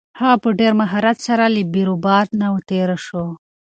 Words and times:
هغه 0.19 0.37
په 0.43 0.49
ډېر 0.59 0.73
مهارت 0.81 1.17
سره 1.27 1.43
له 1.55 1.61
بیروبار 1.73 2.25
نه 2.39 2.47
تېر 2.69 2.89
شو. 3.05 3.25